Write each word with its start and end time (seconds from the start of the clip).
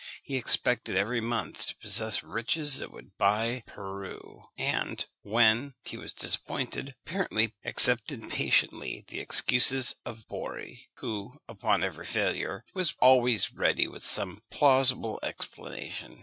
He 0.23 0.35
expected 0.35 0.95
every 0.97 1.21
month 1.21 1.67
to 1.67 1.75
possess 1.77 2.23
riches 2.23 2.79
that 2.79 2.89
would 2.89 3.15
buy 3.19 3.61
Peru; 3.67 4.45
and, 4.57 5.05
when 5.21 5.75
he 5.83 5.95
was 5.95 6.11
disappointed, 6.11 6.95
accepted 7.63 8.27
patiently 8.31 9.05
the 9.09 9.19
excuses 9.19 9.93
of 10.03 10.27
Borri, 10.27 10.87
who, 10.95 11.37
upon 11.47 11.83
every 11.83 12.07
failure, 12.07 12.65
was 12.73 12.95
always 12.99 13.53
ready 13.53 13.87
with 13.87 14.03
some 14.03 14.39
plausible 14.49 15.19
explanation. 15.21 16.19